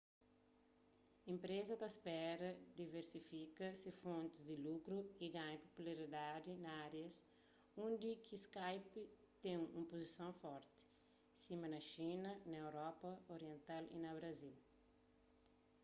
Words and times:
enpreza 1.33 1.73
ta 1.81 1.89
spera 1.97 2.49
diversifika 2.81 3.65
se 3.81 3.89
fontis 4.01 4.43
di 4.49 4.55
lukru 4.67 4.97
y 5.25 5.27
ganha 5.35 5.61
popularidadi 5.65 6.51
na 6.63 6.69
árias 6.85 7.15
undi 7.85 8.09
ki 8.25 8.35
skype 8.47 8.99
ten 9.43 9.59
un 9.77 9.83
puzison 9.91 10.31
forti 10.41 10.83
sima 11.43 11.65
na 11.73 11.79
xina 11.91 12.31
na 12.49 12.55
europa 12.67 13.09
oriental 13.35 13.83
y 13.95 13.97
na 14.03 14.11
brazil 14.19 14.55